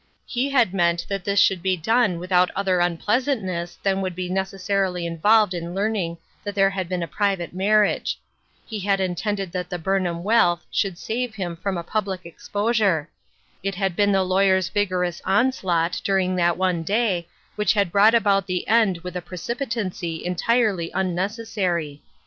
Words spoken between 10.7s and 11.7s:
should save him